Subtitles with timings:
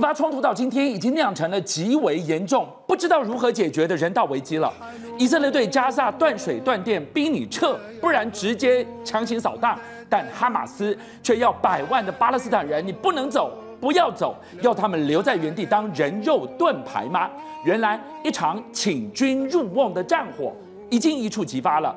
[0.00, 4.72] 以巴冲突到今天已经酿成了极为严重、不知道如何解决的人道危机了。
[5.18, 9.78] 以色列对加萨断水断电，逼你撤，不然直接强行扫荡。
[10.08, 17.28] 但哈马斯却要百万的巴勒斯坦人，你不能走，不要走，要他们留在原地当人肉盾牌吗？
[17.66, 20.50] 原来一场请君入瓮的战火
[20.88, 21.94] 已经一触即发了。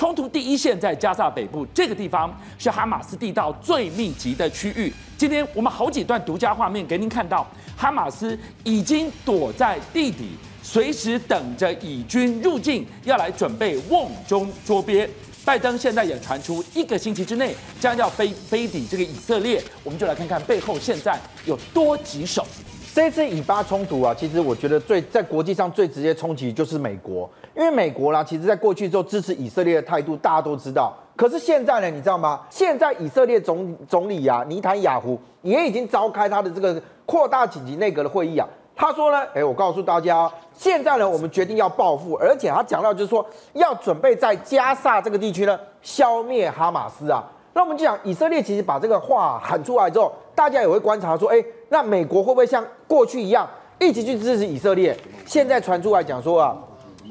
[0.00, 4.90] 冲突第一线在加萨北部这个地方，是哈马斯地道最密集的区域。
[5.18, 7.46] 今天我们好几段独家画面给您看到，
[7.76, 10.30] 哈马斯已经躲在地底，
[10.62, 15.06] 随时等着以军入境，要来准备瓮中捉鳖。
[15.44, 22.46] 拜登现在也传出一个星期之内将要飞飞抵这个以色列，我们就来看看背后现在有多棘手。
[22.92, 30.92] 这次以巴冲突啊，其实我觉得最在国际上最直接冲击就是美国，因为美国啦，其实在过去之后支持以色列的态度大家都知道。
[31.14, 32.40] 可是现在呢，你知道吗？
[32.50, 38.48] 现在以色列总总理啊，尼坦雅胡也已经召开他的这个扩大紧急内阁的会议啊。
[38.74, 47.22] 他说呢，哎，我告诉大家，现在呢，我们决定要报复，而且他讲到就是说要准备在加萨这个地区呢消灭哈马斯啊。
[47.52, 51.36] 那我们就讲，以色列其实把这个话喊出来之后，大家也会观察说，哎。
[51.68, 53.46] 那美国会不会像过去一样
[53.78, 54.96] 一起去支持以色列？
[55.26, 56.56] 现在传出来讲说啊，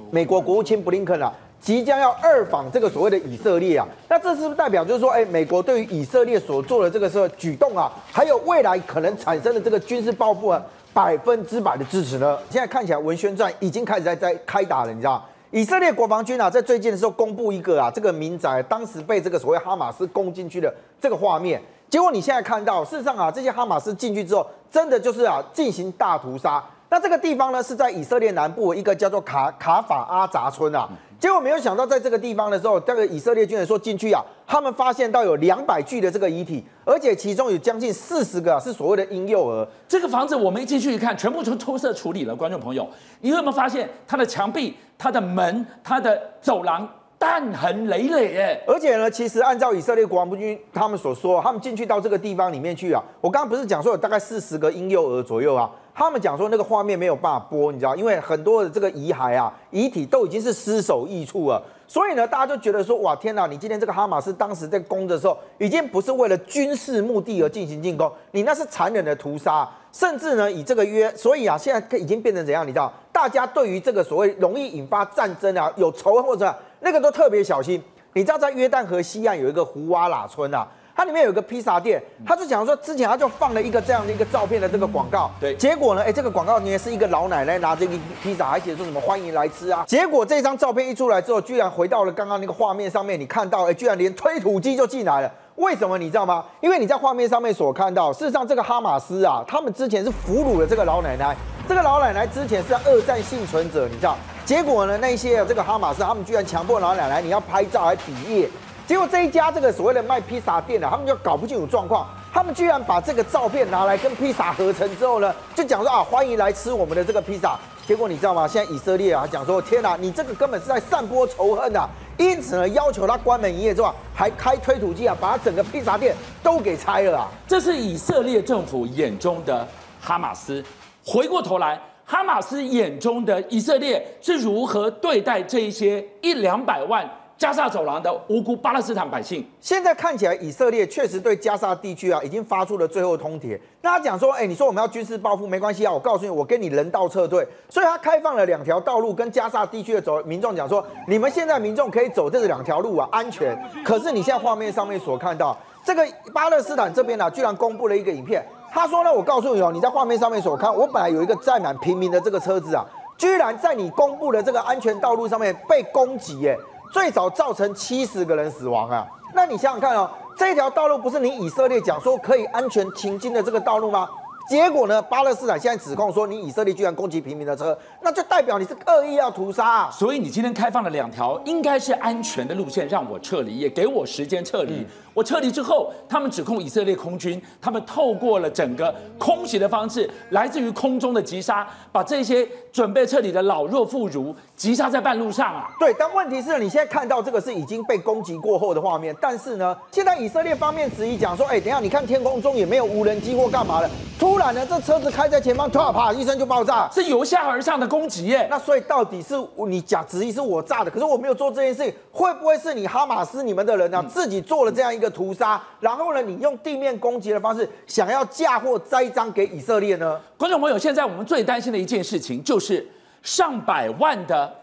[0.10, 12.36] 美国国务卿布林肯啊，即将要二访这个所谓的以色列啊，那这是不是代表就是说，哎，美国对于以色列所做的这个是举动啊，还有未来可能产生的这个军事报复啊，百分之百的支持呢？
[12.50, 15.24] 现在看起来文宣战已经开始在在开打了，你知道？
[15.52, 21.62] 以色列国防军啊，在最近的时候公布一个啊，这个民宅当时被这个所谓哈马斯攻进去的这个画面。
[21.90, 26.64] 结果你现在看到，事实上啊，这些哈马斯进去之后，真的就是啊进行大屠杀。
[26.92, 30.88] 那这个地方呢，是在以色列南部一个叫做卡卡法阿扎村啊。
[31.20, 39.68] 结果没有想到，在这个地方的时候，这个以色列军人说进去啊，他们发现到有两百具的这个遗体，而且其中有将近四十个是所谓的婴幼儿。
[39.88, 42.36] 这个房子我们一进去一看，全部都偷色处理了。
[42.36, 42.88] 观众朋友，
[43.22, 46.88] 你有没有发现它的墙壁、它的门、它的走廊？
[47.20, 76.56] 弹痕累累哎，而且呢，其实按照以色列国防部军他们所说，他们进去到这个地方里面去啊，我刚刚不是讲说有大概四十个婴幼儿左右啊，他们讲说那个画面没有办法播，你知道，因为很多的这个遗骸啊、遗体都已经是失手异处了，所以呢，大家就觉得说，哇，天哪，你今天这个哈马斯当时在攻的时候，已经不是为了军事目的而进行进攻，你那是残忍的屠杀，甚至呢，以这个约，所以啊，现在已经变成怎样，你知道，大家对于这个所谓容易引发战争啊，有仇恨或者。
[76.82, 77.84] 那个都特别小心，
[78.14, 80.66] 你知道在约旦河西岸有一个胡瓦拉村啊，
[81.00, 96.44] 它里面有个披萨店，他就讲说之前他就放了一个这样的一个照片的这个广告，对，结果呢，哎，这个广告里面是一个老奶奶拿着一个披萨，还写说什么欢迎来吃啊，结果这张照片一出来之后，居然回到了刚刚那个画面上面，你看到，哎，居然连推土机就进来了，为什么你知道吗？
[96.60, 101.34] 因为你在画面上面所看到，事实上这个哈马斯啊，他们之前是俘虏了这个老奶奶，
[101.66, 104.18] 这个老奶奶之前是二战幸存者，你知道。
[104.44, 104.98] 结果呢？
[104.98, 108.50] 那些这个哈马斯，他们居然强迫老奶奶你要拍照还比耶。
[108.90, 117.56] 结果这一家这个所谓的卖披萨店的，他们就搞不清楚状况，他们居然把这个照片拿来跟披萨合成之后呢，就讲说啊，欢迎来吃我们的这个披萨。
[117.86, 118.48] 结果你知道吗？
[118.48, 121.88] 现在以色列啊讲说，天哪，你这个根本是在散播仇恨啊！
[122.18, 127.28] 因此呢，要求他关门营业之后，还开推土机啊，把他整个披萨店都给拆了啊！
[127.48, 129.68] 这是以色列政府眼中的
[130.02, 130.66] 哈马斯。
[131.06, 131.80] 回过头来。
[132.12, 137.08] 哈马斯眼中的以色列是如何对待这一些一两百万
[137.40, 139.48] 加沙走廊的无辜巴勒斯坦百姓？
[139.62, 143.58] 现在看起来，以色列确实对加沙地区啊已经发出了最后通牒。
[143.82, 147.48] 那他讲说，哎，你说我们要军事报复没关系啊，我告诉你，我跟你人道撤退。
[147.70, 153.58] 所以他开放了两条道路，跟加沙地区的走民众讲说，你们现在民众可以走这两条路啊，安全。
[153.86, 158.46] 可是你现在画面上面所看到，这个巴勒斯坦这边啊，居然公布了一个影片。
[158.70, 162.86] 他说呢，我告诉你哦，你在画面上面所看，我本来有一个载满平民的这个车子啊，
[163.18, 166.60] 居然在你公布的这个安全道路上面被攻击耶，
[166.92, 169.08] 最早造成七十个人死亡啊。
[169.34, 174.10] 那你想想看哦，这条道路不是你以色列讲说可以安全行经的这个道路吗？
[174.50, 175.00] 结果呢？
[175.04, 179.92] 巴勒斯坦现在指控说，你以色列居然攻击平民的车，那就代表你是恶意要屠杀啊。
[179.92, 184.78] 所以你今天开放了两条应该是安全的路线，让我撤离，也给我时间撤离。
[184.80, 184.86] 嗯、
[185.20, 195.68] 我撤离之后，他们指控以色列空军，他们透过了整个空袭的方式，来自于空中的击杀，把这些准备撤离的老弱妇孺击杀在半路上啊。
[195.78, 204.38] 对，但问题是你现在看到这个是已经被攻击过后的画面，但是呢，现在以色列方面质疑讲说，哎，等一下，你看天空中也没有无人机或干嘛的，突。
[204.38, 208.48] 然呢，这车子开在前方，突然啪一声就爆炸，是由下而上的攻击耶。
[208.50, 209.36] 那所以到底是
[209.68, 220.20] 你假质疑是我炸的，可是我没有做这件事情，会不会是你哈马斯你们的人呢、啊、自己做了这样一个屠杀，然后呢，你用地面攻击的方式想要嫁祸栽赃给以色列呢？
[220.38, 222.88] 观众朋友，现在我们最担心的一件事情就是
[223.22, 224.54] 上百万的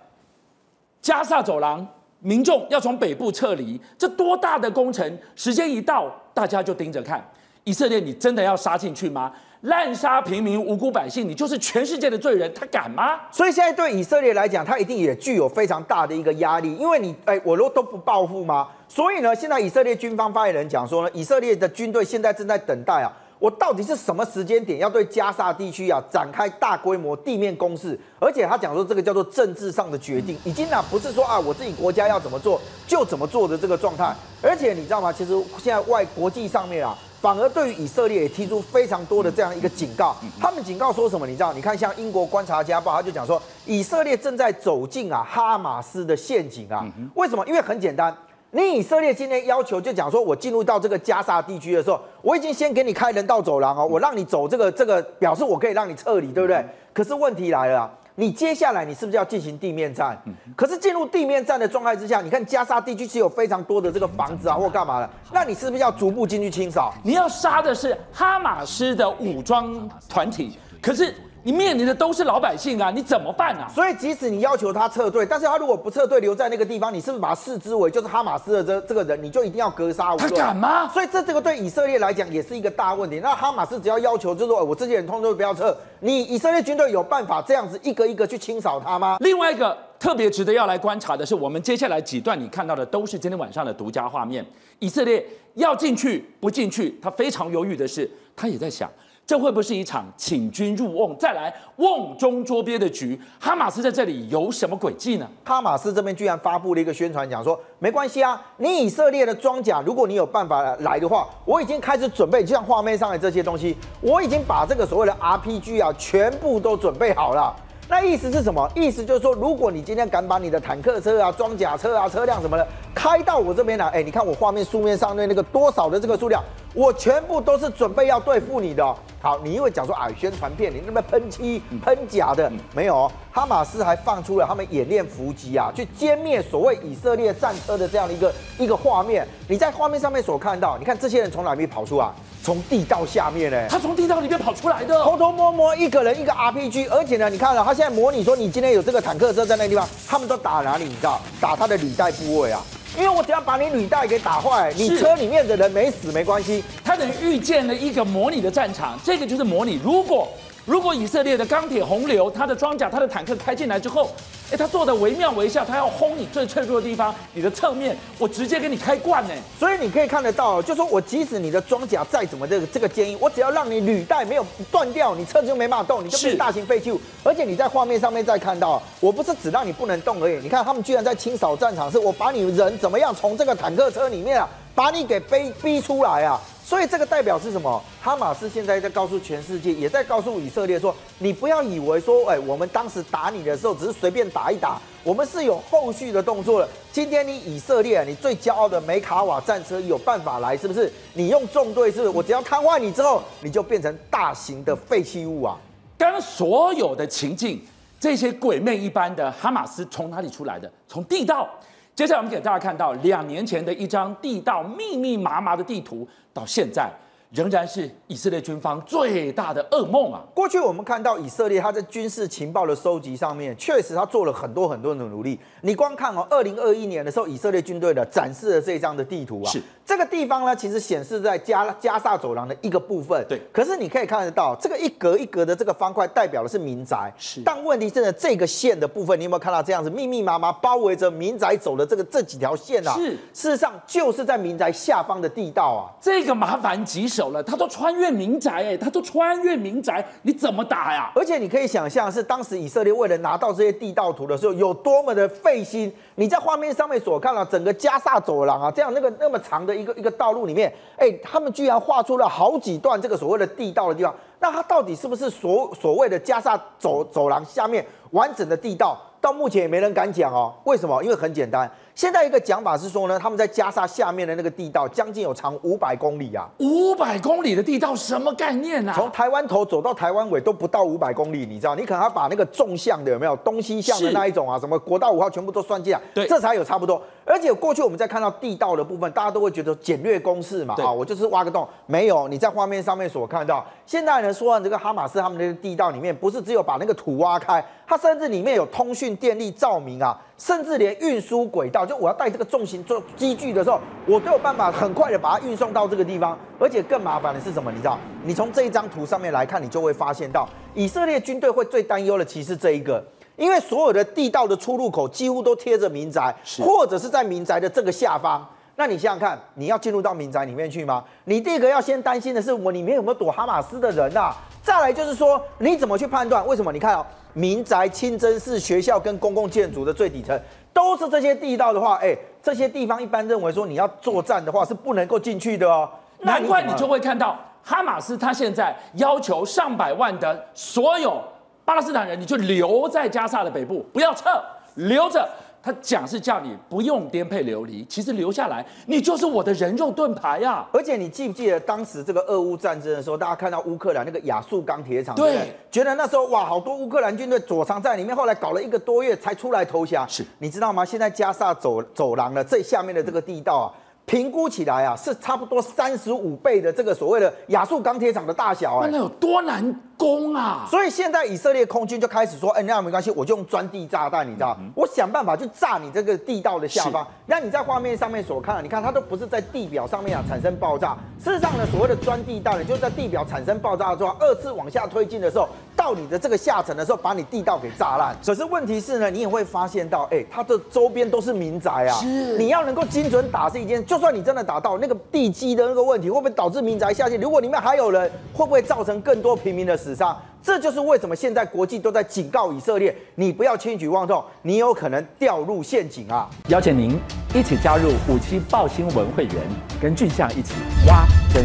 [1.02, 1.86] 加萨走廊
[2.20, 5.18] 民众要从北部撤离，这多大的工程？
[5.34, 7.24] 时间一到，大家就盯着看，
[7.64, 9.32] 以色列，你真的要杀进去吗？
[9.66, 13.20] 滥杀平民无辜百姓，你就是全世界的罪人，他敢吗？
[13.32, 18.68] 所以现在对以色列来讲，他一定也具有非常大的一个压力，因为你哎，我都都不报复吗？
[18.88, 27.98] 所以呢，现在以色列军方发言人讲说呢，以色列的军队现在正在等待啊，我到底是什么时间点要对加沙地区啊展开大规模地面攻势？
[28.18, 34.14] 而且他讲说这个叫做政治上的决定，已经啊不是说啊我自己国家要怎么做就怎么做的这个状态。
[34.42, 35.12] 而且你知道吗？
[35.12, 36.96] 其实现在外国际上面啊。
[37.18, 41.26] 反而对于以色列也提出非常多的这样一个警告，他们警告说什么？
[41.26, 41.52] 你知道？
[41.52, 46.86] 你看像英国观察家报，他就讲说，以色列正在走进啊哈马斯的陷阱啊。
[47.14, 47.44] 为什么？
[47.46, 48.14] 因为很简单，
[48.56, 56.64] 你以色列今天要求就讲说，我进入到这个加沙地区的时候，我已经先给你开人道走廊哦，我让你走这个这个，表示我可以让你撤离，对不对？
[56.94, 57.92] 可是问题来了。
[58.14, 60.18] 你接下来你是不是要进行地面战？
[60.56, 65.10] 可是进入地面战的状态之下，你看加沙地区是有非常多的这个房子啊，或干嘛的？
[65.30, 66.94] 那你是不是要逐步进去清扫？
[67.04, 71.14] 你要杀的是哈马斯的武装团体，可是。
[71.46, 73.70] 你面临的都是老百姓啊，你怎么办啊？
[73.72, 80.28] 所以即使你要求他撤退，但是他如果不撤退，留在那个地方，你是不是把他视之为就是哈马斯的这这个人，你就一定要格杀无论？
[80.28, 80.88] 他敢吗？
[80.88, 83.20] 所以这这个对以色列来讲也是一个大问题。
[83.20, 89.18] 那哈马斯只要要求就是说，我这些人通通不要撤，你以色列军队有办法这样子一个一个去清扫他吗？
[89.20, 94.44] 另外一个特别值得要来观察的是，我们接下来几段你看到的都是今天晚上的独家画面。
[94.80, 98.90] 以色列要进去不进去，他非常犹豫的是，他也在想。
[99.26, 103.20] 这会不会是一场请君入瓮，再来瓮中捉鳖的局？
[103.40, 105.28] 哈马斯在这里有什么诡计呢？
[105.44, 117.52] 哈马斯这边居然发布了一个宣传，讲说没关系啊，你以色列的装甲，如果你有办法来的话，我已经开始准备，就像画面上的这些东西，我已经把这个所谓的 RPG 啊，全部都准备好了。
[117.88, 118.68] 那意思是什么？
[118.76, 126.42] 意思就是说，如果你今天敢把你的坦克车啊、装甲车啊、车辆什么的开到我这边来，哎，你看我画面书面上面那个多少的这个数量，
[126.74, 128.96] 我全部都是准备要对付你的。
[129.26, 133.10] 好，你因为讲说啊，宣传片，你那边喷漆、喷假的，没有。
[133.32, 139.26] 哈马斯还放出了他们演练伏击啊，去歼灭所谓以色列战车的这样的一个一个画面。
[139.48, 142.08] 你在画面上面所看到，你看这些人从哪里跑出来？
[142.40, 143.66] 从地道下面呢？
[143.68, 150.84] 他从地道里面跑出来的，偷偷摸摸一个人一个 RPG，而且呢，你看了他现在模拟说，你今天有这个坦克车在那个地方，他们都打哪里？
[150.84, 151.20] 你知道？
[151.40, 152.62] 打他的履带部位啊。
[152.96, 156.64] 因为我只要把你履带给打坏，你车里面的人没死没关系。
[156.82, 159.78] 他等于遇见了一个模拟的战场，这个就是模拟。
[159.84, 160.28] 如果
[160.64, 164.10] 如果以色列的钢铁洪流，他的装甲、他的坦克开进来之后，
[164.50, 169.34] 哎，他做的惟妙惟肖，他要轰你最脆弱的地方，你的侧面，我直接给你开罐呢。
[169.58, 177.00] 所以你可以看得到，就说我即使你的装甲再怎么这个这个坚硬，我只要让你履带没有断掉，你车子就没办法动，你就变大型废弃物。
[177.24, 186.40] 而且你在画面上面再看到，我不是只让你不能动而已，你看他们居然在清扫战场，是我把你人怎么样从这个坦克车里面啊，把你给逼逼出来啊。
[186.66, 187.80] 所以这个代表是什么？
[188.02, 196.68] 哈马斯现在在告诉全世界，也在告诉以色列说：你不要以为说，哎，我们当时打你的时候只是随便打一打，我们是有后续的动作的。
[196.90, 200.92] 今天你以色列，你最骄傲的梅卡瓦战车有办法来，是不是？
[201.14, 202.08] 你用纵队是不是？
[202.08, 205.56] 我只要瘫痪你之后，你就变成大型的废弃物啊！
[205.96, 207.64] 刚刚所有的情境，
[208.00, 210.68] 这些鬼魅一般的哈马斯从哪里出来的？
[210.88, 211.48] 从地道。
[211.96, 216.90] 接下来我们给大家看到两年前的一张地道密密麻麻的地图，到现在。
[217.32, 220.22] 仍然是以色列军方最大的噩梦啊！
[220.32, 225.38] 过去我们看到以色列他在军事情报的收集上面，确实他做了很多很多的努力。
[225.62, 233.24] 你光看哦，二零二一年的时候，以色列军队的展示了这张的地图啊，是这个地方呢，其实显示在加加萨走廊的一个部分。
[233.28, 237.12] 对，可是你可以看得到，这个一格一格的这个方块代表的是民宅。
[237.16, 242.94] 是，但问题是呢，这个线的部分，你有没有看到这样子密密麻麻包围着民宅走的这个这几条线啊？
[242.96, 245.94] 是，事实上就是在民宅下方的地道啊。
[246.00, 251.12] 这个麻烦棘手了，他都穿越民宅，哎，他都穿越民宅，你怎么打呀？
[251.14, 255.94] 而且你可以想象，是当时以色列为了拿到这些地道图的时候，有多么的费心。
[256.16, 264.14] 你在画面上面所看到整个加萨走廊啊，这样那个那么长的一个一个道路里面，哎，他们居然画出了好几段这个所谓的地道的地方。
[264.40, 268.98] 那它到底是不是所所谓的加沙走走廊下面完整的地道？
[269.20, 270.52] 到目前也没人敢讲哦。
[270.64, 271.02] 为什么？
[271.02, 271.70] 因为很简单。
[271.96, 278.92] 现在一个讲法是说呢，他们在加沙下面的那个地道将近有长五百公里啊，五百公里的地道什么概念啊？
[278.94, 281.74] 从台湾头走到台湾尾都不到五百公里，你知道？
[281.74, 287.00] 你可能要把那个纵向的有没有东西向的那一种啊，什么国道五号全部都算进来，对，这才有差不多。
[287.24, 292.28] 而且过去我们在看到地道的部分，大家都会觉得简略公式嘛，啊，我就是挖个洞，没有。
[292.28, 300.20] 你在画面上面所看到，现在呢说这个哈马斯他们那个地道里面，不是只有把那个土挖开，它甚至里面有通讯、电力、照明啊。
[300.38, 306.36] 甚至连运输轨道，就我要带这个重型做机具的时候，我都有办法很快的把它运送到这个地方。
[306.58, 307.70] 而且更麻烦的是什么？
[307.70, 307.98] 你知道？
[308.24, 313.04] 你从这一张图上面来看，你就会发现到以色列军队会最担忧的其实这一个，
[313.36, 318.46] 因为所有的地道的出入口几乎都贴着民宅，或者是在民宅的这个下方。
[318.76, 321.04] 那你想想看，你要进入到民宅里面去吗？
[321.24, 324.34] 你第一个要先担心的是我里面有没有躲哈马斯的人啊？
[324.62, 326.46] 再来就是说，你怎么去判断？
[326.46, 326.72] 为什么？
[326.72, 327.04] 你看哦。
[327.32, 330.40] 民宅、清真寺、学校跟公共建筑的最底层
[330.76, 335.88] 都是这些地道的话，哎，这些地方一般认为说你要作战的话是不能够进去的哦。
[336.18, 341.18] 难怪你就会看到哈马斯他现在要求上百万的所有
[341.64, 344.28] 巴勒斯坦人，你就留在加萨的北部，不要撤，
[344.74, 345.26] 留着。
[345.66, 350.68] 他讲是叫你不用颠沛流离，其实留下来，你就是我的人肉盾牌呀、啊！
[350.72, 360.08] 而且你记不记得当时这个俄乌战争的时候，大家看到乌克兰那个亚速钢铁厂，对，对，觉得那时候哇，好多乌克兰军队躲藏在里面，后来搞了一个多月才出来投降。
[360.08, 360.84] 是，你知道吗？
[360.84, 363.66] 现在加沙走走廊的最下面的这个地道啊。
[364.06, 370.64] 评估起来啊，是差不多三十五倍的这个所谓的亚速钢铁厂的大小哎，那有多难攻啊？
[370.70, 377.04] 所以现在以色列空军就开始说，哎，那没关系，我就用钻地炸弹，你知道，我想办法去炸你这个地道的下方。
[377.26, 385.48] 那你在画面上面所看，你看它都不是在地表上面啊产生爆炸，事实上呢，所谓的钻地道呢，就是在地表产生爆炸的时候，二次往下推进的时候，
[385.86, 388.16] 到你的这个下层的时候，把你地道给炸烂。
[388.26, 397.20] 可是问题是呢，你也会发现到，哎，它的周边都是民宅啊，是，你要能够精准打是一件，就算你真的打到那个地基的那个问题，会不会导致民宅下陷？
[397.20, 400.20] 如果里面还有人，会不会造成更多平民的死伤？
[400.42, 406.28] 这就是为什么现在国际都在警告以色列，你不要轻举妄动，你有可能掉入陷阱啊！
[406.48, 406.98] 邀请您
[407.32, 409.36] 一起加入五七报新闻会员，
[409.80, 410.54] 跟俊相一起
[410.88, 411.44] 挖真。